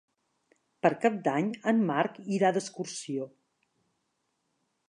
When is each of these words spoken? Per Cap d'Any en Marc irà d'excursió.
Per 0.85 0.89
Cap 1.03 1.19
d'Any 1.27 1.51
en 1.73 1.83
Marc 1.91 2.19
irà 2.39 2.53
d'excursió. 2.57 3.29